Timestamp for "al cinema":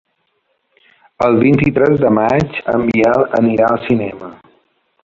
3.77-4.35